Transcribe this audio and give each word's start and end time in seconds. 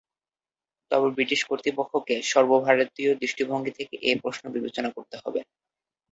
তবে 0.91 1.07
ব্রিটিশ 1.15 1.41
কর্তৃপক্ষকে 1.49 2.15
সর্বভারতীয় 2.31 3.11
দৃষ্টিভঙ্গি 3.21 3.71
থেকে 3.79 3.95
এ 4.03 4.21
প্রশ্ন 4.23 4.43
বিবেচনা 4.55 4.89
করতে 4.95 5.15
হবে। 5.17 5.39